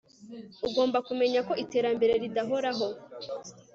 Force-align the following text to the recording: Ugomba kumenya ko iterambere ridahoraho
Ugomba 0.67 0.97
kumenya 1.07 1.39
ko 1.47 1.53
iterambere 1.63 2.13
ridahoraho 2.23 2.87